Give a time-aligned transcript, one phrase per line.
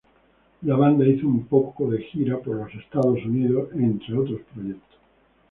[0.63, 4.97] La banda hizo un poco de gira por los Estados Unidos entre otros proyectos.